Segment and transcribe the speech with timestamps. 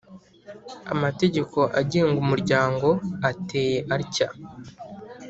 [0.93, 2.87] amategeko agenga Umuryango
[3.31, 4.27] ateye atya: